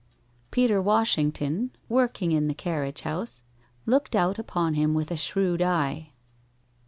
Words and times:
Peter 0.49 0.81
Washington, 0.81 1.69
working 1.87 2.31
in 2.31 2.47
the 2.47 2.55
carriage 2.55 3.01
house, 3.01 3.43
looked 3.85 4.15
out 4.15 4.39
upon 4.39 4.73
him 4.73 4.95
with 4.95 5.11
a 5.11 5.15
shrewd 5.15 5.61
eye. 5.61 6.09